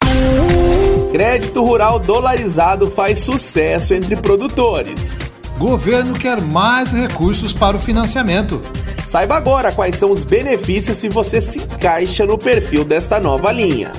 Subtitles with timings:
[1.13, 5.19] Crédito rural dolarizado faz sucesso entre produtores.
[5.59, 8.63] Governo quer mais recursos para o financiamento.
[9.05, 13.93] Saiba agora quais são os benefícios se você se encaixa no perfil desta nova linha.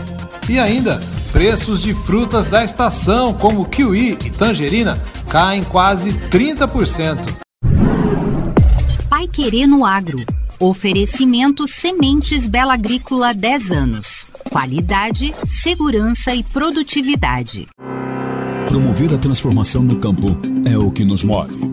[0.49, 0.99] E ainda,
[1.31, 7.19] preços de frutas da estação, como kiwi e tangerina, caem quase 30%.
[9.07, 10.25] Pai Querendo Agro
[10.59, 14.25] Oferecimento Sementes Bela Agrícola 10 anos.
[14.49, 17.67] Qualidade, segurança e produtividade.
[18.67, 20.27] Promover a transformação no campo
[20.65, 21.72] é o que nos move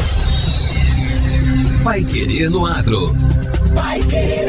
[1.83, 3.13] Pai Querer no Agro.
[3.73, 4.47] Pai Querer.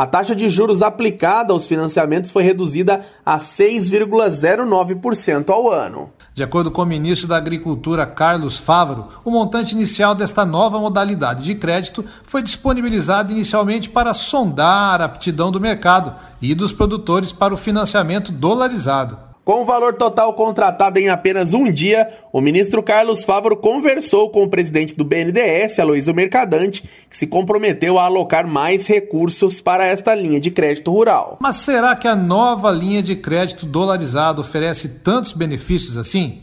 [0.00, 6.08] a taxa de juros aplicada aos financiamentos foi reduzida a 6,09% ao ano.
[6.32, 11.44] De acordo com o ministro da Agricultura, Carlos Fávaro, o montante inicial desta nova modalidade
[11.44, 17.52] de crédito foi disponibilizado inicialmente para sondar a aptidão do mercado e dos produtores para
[17.52, 19.29] o financiamento dolarizado.
[19.50, 24.44] Com o valor total contratado em apenas um dia, o ministro Carlos Fávaro conversou com
[24.44, 30.14] o presidente do BNDES, Aloysio Mercadante, que se comprometeu a alocar mais recursos para esta
[30.14, 31.36] linha de crédito rural.
[31.40, 36.42] Mas será que a nova linha de crédito dolarizado oferece tantos benefícios assim?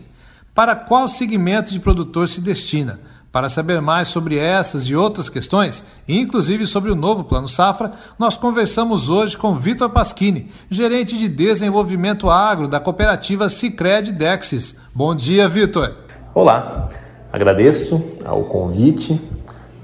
[0.54, 3.00] Para qual segmento de produtor se destina?
[3.32, 8.38] Para saber mais sobre essas e outras questões, inclusive sobre o novo Plano Safra, nós
[8.38, 14.78] conversamos hoje com Vitor Pasquini, gerente de desenvolvimento agro da cooperativa Cicred Dexis.
[14.94, 15.94] Bom dia, Vitor.
[16.34, 16.90] Olá,
[17.32, 19.20] agradeço ao convite.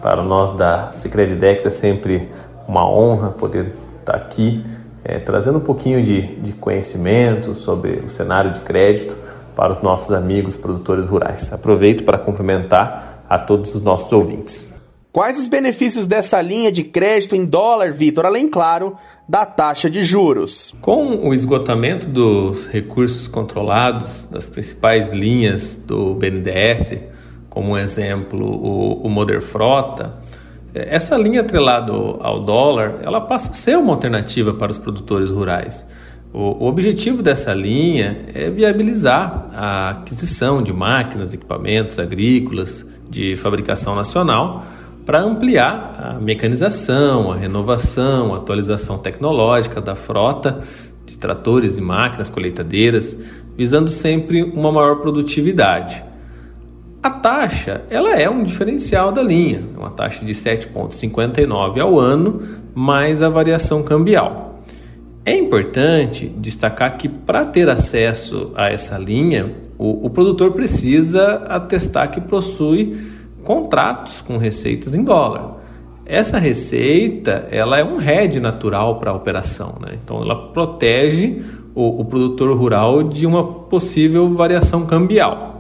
[0.02, 2.30] Para nós da Cicred Dex é sempre
[2.68, 4.66] uma honra poder estar aqui
[5.04, 9.18] é, trazendo um pouquinho de, de conhecimento sobre o cenário de crédito
[9.56, 11.52] para os nossos amigos produtores rurais.
[11.52, 14.72] Aproveito para cumprimentar a todos os nossos ouvintes.
[15.12, 18.96] Quais os benefícios dessa linha de crédito em dólar, Vitor, além, claro,
[19.30, 20.74] da taxa de juros?
[20.82, 27.00] Com o esgotamento dos recursos controlados das principais linhas do BNDES,
[27.48, 30.16] como um exemplo o, o Moder Frota,
[30.74, 35.88] essa linha atrelada ao dólar, ela passa a ser uma alternativa para os produtores rurais.
[36.34, 43.96] O, o objetivo dessa linha é viabilizar a aquisição de máquinas, equipamentos agrícolas, de fabricação
[43.96, 44.66] nacional
[45.06, 50.62] para ampliar a mecanização, a renovação, a atualização tecnológica da frota
[51.06, 53.22] de tratores e máquinas colheitadeiras,
[53.56, 56.04] visando sempre uma maior produtividade.
[57.04, 62.42] A taxa, ela é um diferencial da linha, uma taxa de 7,59 ao ano,
[62.74, 64.64] mais a variação cambial.
[65.26, 72.12] É importante destacar que para ter acesso a essa linha, o, o produtor precisa atestar
[72.12, 73.12] que possui
[73.44, 75.58] contratos com receitas em dólar.
[76.06, 79.98] Essa receita ela é um hedge natural para a operação, né?
[80.04, 81.42] então ela protege
[81.74, 85.53] o, o produtor rural de uma possível variação cambial.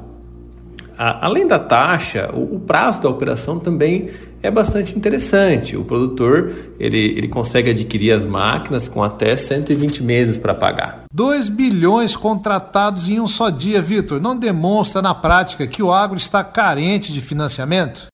[0.97, 4.09] A, além da taxa, o, o, prazo da operação também
[4.41, 5.75] é bastante interessante.
[5.75, 11.03] O produtor ele, ele consegue adquirir as máquinas com até 120 meses para pagar.
[11.13, 16.17] 2 bilhões contratados em um só dia, Vitor, não demonstra na prática que o agro
[16.17, 18.07] está carente de financiamento?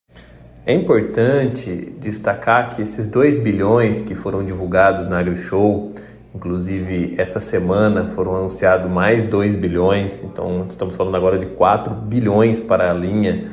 [0.65, 7.39] É importante destacar que esses 2 bilhões que foram divulgados na AgriShow Show Inclusive, essa
[7.39, 12.93] semana foram anunciados mais 2 bilhões, então estamos falando agora de 4 bilhões para a
[12.93, 13.51] linha.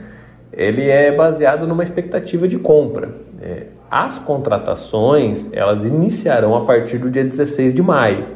[0.52, 3.14] Ele é baseado numa expectativa de compra.
[3.40, 8.26] É, as contratações elas iniciarão a partir do dia 16 de maio.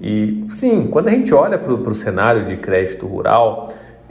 [0.00, 3.68] E sim, quando a gente olha para o cenário de crédito rural,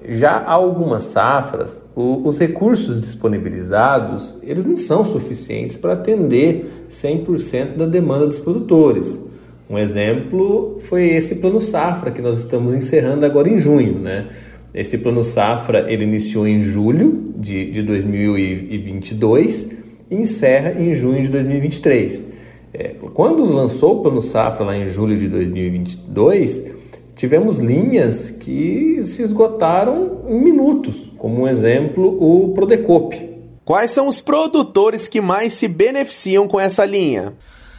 [0.07, 7.75] já há algumas safras, o, os recursos disponibilizados eles não são suficientes para atender 100%
[7.77, 9.31] da demanda dos produtores.
[9.72, 14.28] Um exemplo foi esse plano safra que nós estamos encerrando agora em junho, né?
[14.74, 19.72] Esse plano safra ele iniciou em julho de, de 2022
[20.12, 22.26] e encerra em junho de 2023.
[22.74, 26.74] É, quando lançou o plano safra lá em julho de 2022,
[27.16, 33.30] tivemos linhas que se esgotaram em minutos, como um exemplo o Prodecop.
[33.64, 37.32] Quais são os produtores que mais se beneficiam com essa linha?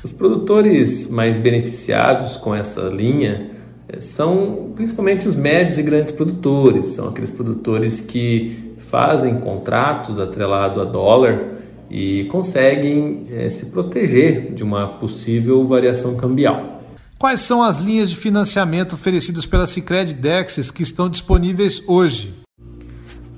[0.04, 3.50] Os produtores mais beneficiados com essa linha
[3.88, 10.80] eh, são principalmente os médios e grandes produtores, são aqueles produtores que fazem contratos atrelado
[10.80, 11.52] a dólar
[11.88, 16.80] e conseguem é, se proteger de uma possível variação cambial.
[17.18, 22.34] Quais são as linhas de financiamento oferecidas pela Sicredi Dexis que estão disponíveis hoje?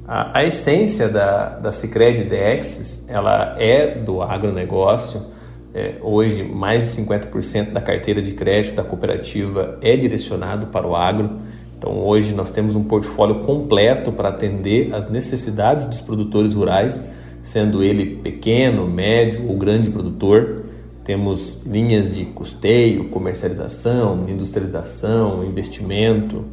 [0.07, 5.27] A, a essência da, da Sicredi Dexis ela é do agronegócio,
[5.75, 10.95] é, hoje, mais de 50% da carteira de crédito da cooperativa é direcionado para o
[10.95, 11.39] agro.
[11.77, 17.05] Então, hoje nós temos um portfólio completo para atender as necessidades dos produtores rurais,
[17.43, 20.67] sendo ele pequeno, médio ou grande produtor.
[21.03, 26.45] Temos linhas de custeio, comercialização, industrialização, investimento.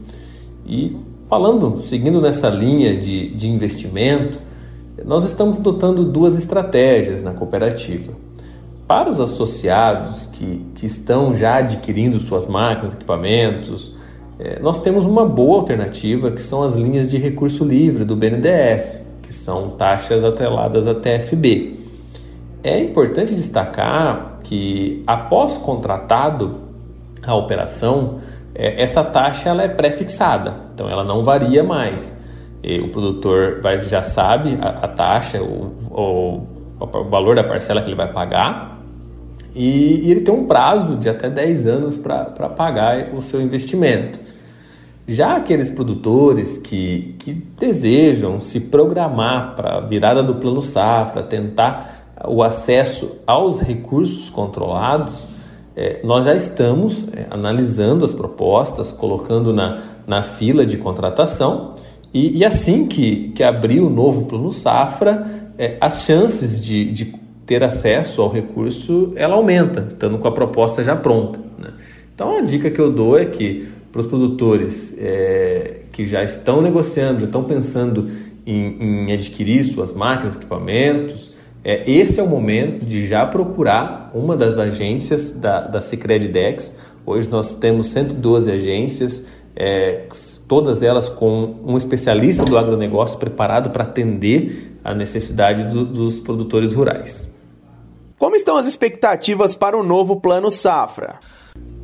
[0.65, 0.97] E
[1.29, 4.39] falando, seguindo nessa linha de, de investimento,
[5.05, 8.13] nós estamos adotando duas estratégias na cooperativa.
[8.91, 13.95] Para os associados que, que estão já adquirindo suas máquinas, equipamentos,
[14.37, 19.07] é, nós temos uma boa alternativa que são as linhas de recurso livre do BNDES,
[19.21, 21.79] que são taxas atreladas à TFB.
[22.61, 26.57] É importante destacar que após contratado
[27.25, 28.19] a operação,
[28.53, 32.19] é, essa taxa ela é pré-fixada, então ela não varia mais.
[32.61, 36.43] E o produtor vai, já sabe a, a taxa, o, o,
[36.77, 38.80] o valor da parcela que ele vai pagar,
[39.55, 44.19] e, e ele tem um prazo de até 10 anos para pagar o seu investimento.
[45.07, 52.05] Já aqueles produtores que, que desejam se programar para a virada do plano safra, tentar
[52.25, 55.25] o acesso aos recursos controlados,
[55.75, 61.75] é, nós já estamos é, analisando as propostas, colocando na, na fila de contratação
[62.13, 67.20] e, e assim que, que abrir o novo plano safra, é, as chances de, de
[67.51, 71.37] ter acesso ao recurso, ela aumenta, estando com a proposta já pronta.
[71.59, 71.71] Né?
[72.15, 76.61] Então, a dica que eu dou é que para os produtores é, que já estão
[76.61, 78.09] negociando, já estão pensando
[78.45, 84.37] em, em adquirir suas máquinas, equipamentos, é, esse é o momento de já procurar uma
[84.37, 86.77] das agências da, da Cicred Dex.
[87.05, 89.25] Hoje nós temos 112 agências,
[89.57, 90.03] é,
[90.47, 96.73] todas elas com um especialista do agronegócio preparado para atender a necessidade do, dos produtores
[96.73, 97.29] rurais.
[98.21, 101.19] Como estão as expectativas para o novo Plano Safra?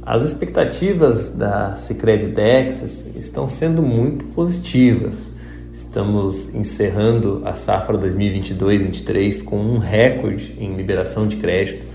[0.04, 5.32] As expectativas da Sicredi Dexas estão sendo muito positivas.
[5.74, 11.88] Estamos encerrando a safra 2022-23 com um recorde em liberação de crédito.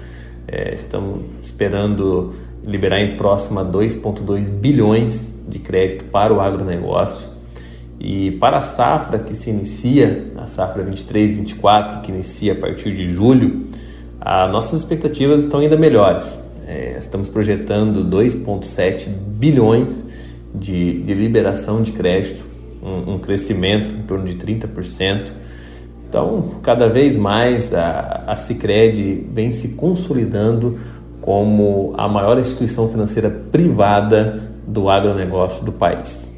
[0.49, 2.35] É, estamos esperando
[2.65, 7.29] liberar em próximo a 2,2 bilhões de crédito para o agronegócio.
[8.01, 13.07] E para a safra que se inicia, a safra 23-24, que inicia a partir de
[13.07, 13.69] julho,
[14.25, 16.43] as nossas expectativas estão ainda melhores.
[16.67, 20.07] É, estamos projetando 2,7 bilhões
[20.55, 22.45] de, de, liberação de crédito,
[22.81, 25.33] um, um, crescimento em torno de 30%.
[26.09, 30.79] Então, cada vez mais a, a Cicred vem se consolidando
[31.21, 36.37] como a maior instituição financeira privada do agronegócio do país.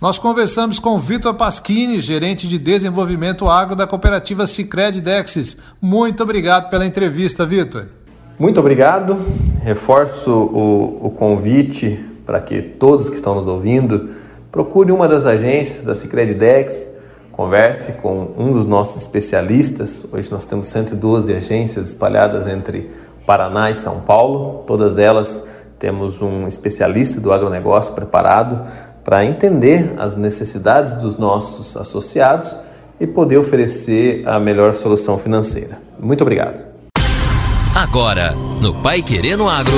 [0.00, 5.56] Nós conversamos com Vitor Pasquini, gerente de desenvolvimento agro da cooperativa Sicredi Dexis.
[5.82, 7.86] Muito obrigado pela entrevista, Vitor.
[8.38, 9.20] Muito obrigado.
[9.60, 14.10] Reforço o, o convite para que todos que estão nos ouvindo
[14.52, 16.92] procure uma das agências da Sicredi Dex,
[17.32, 20.06] converse com um dos nossos especialistas.
[20.12, 22.88] Hoje nós temos 112 agências espalhadas entre
[23.26, 24.62] Paraná e São Paulo.
[24.64, 25.42] Todas elas
[25.76, 28.64] temos um especialista do agronegócio preparado
[29.08, 32.54] para entender as necessidades dos nossos associados
[33.00, 35.80] e poder oferecer a melhor solução financeira.
[35.98, 36.62] Muito obrigado.
[37.74, 39.72] Agora, no Pai Querendo Agro.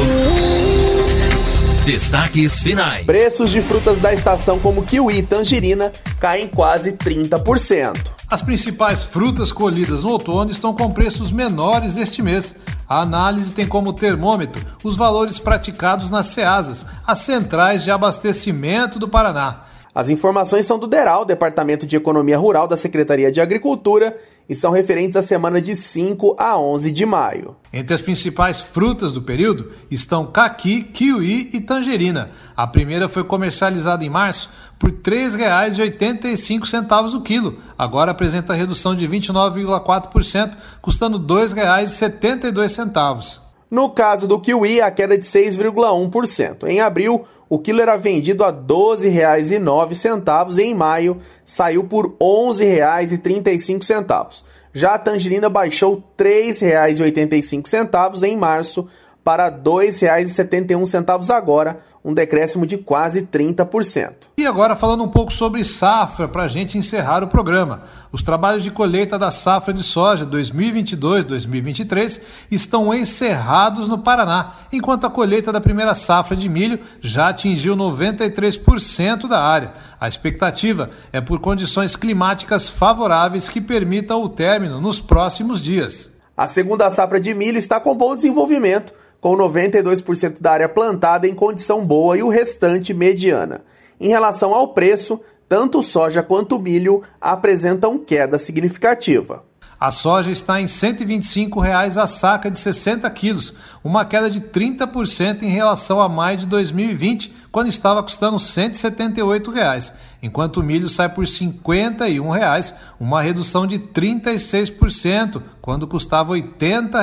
[1.86, 3.06] Destaques finais.
[3.06, 8.19] Preços de frutas da estação como kiwi e tangerina caem quase 30%.
[8.30, 12.54] As principais frutas colhidas no outono estão com preços menores este mês.
[12.88, 19.08] A análise tem como termômetro os valores praticados nas CEASAS, as centrais de abastecimento do
[19.08, 19.62] Paraná.
[19.92, 24.16] As informações são do DERAL, Departamento de Economia Rural da Secretaria de Agricultura,
[24.50, 27.54] e são referentes à semana de 5 a 11 de maio.
[27.72, 32.32] Entre as principais frutas do período estão caqui, kiwi e tangerina.
[32.56, 37.60] A primeira foi comercializada em março por R$ 3,85 o quilo.
[37.78, 43.38] Agora apresenta redução de 29,4%, custando R$ 2,72.
[43.70, 46.66] No caso do kiwi, a queda de 6,1%.
[46.66, 52.12] Em abril, o quilo era vendido a R$ 12,09 e em maio saiu por R$
[52.20, 54.44] 11,35.
[54.72, 58.86] Já a tangerina baixou R$ 3,85 em março
[59.22, 64.28] para R$ 2,71 agora, um decréscimo de quase 30%.
[64.38, 67.82] E agora falando um pouco sobre safra para a gente encerrar o programa.
[68.10, 75.10] Os trabalhos de colheita da safra de soja 2022-2023 estão encerrados no Paraná, enquanto a
[75.10, 79.74] colheita da primeira safra de milho já atingiu 93% da área.
[80.00, 86.18] A expectativa é por condições climáticas favoráveis que permitam o término nos próximos dias.
[86.34, 91.34] A segunda safra de milho está com bom desenvolvimento com 92% da área plantada em
[91.34, 93.62] condição boa e o restante mediana.
[94.00, 99.44] Em relação ao preço, tanto soja quanto milho apresentam queda significativa.
[99.80, 105.42] A soja está em 125 reais a saca de 60 quilos, uma queda de 30%
[105.42, 109.90] em relação a maio de 2020, quando estava custando 178 reais,
[110.22, 117.00] enquanto o milho sai por 51 reais, uma redução de 36%, quando custava R$ 80.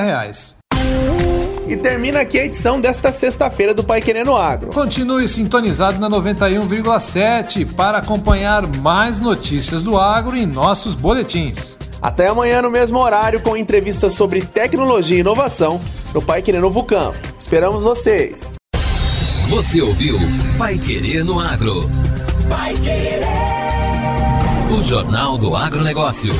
[1.68, 4.70] E termina aqui a edição desta sexta-feira do Pai Querendo Agro.
[4.72, 11.76] Continue sintonizado na 91,7 para acompanhar mais notícias do agro em nossos boletins.
[12.00, 15.78] Até amanhã no mesmo horário com entrevistas sobre tecnologia e inovação
[16.14, 17.12] no Pai Querendo Vulcão.
[17.38, 18.54] Esperamos vocês.
[19.50, 20.18] Você ouviu
[20.56, 21.82] Pai Querendo Agro.
[22.48, 23.20] Pai Querer.
[24.70, 26.32] O Jornal do Agronegócio.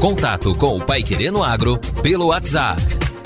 [0.00, 2.99] Contato com o Pai Querendo Agro pelo WhatsApp